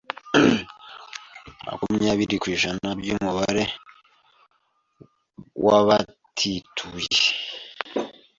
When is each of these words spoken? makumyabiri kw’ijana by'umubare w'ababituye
makumyabiri 1.65 2.35
kw’ijana 2.41 2.87
by'umubare 2.99 3.63
w'ababituye 5.63 7.27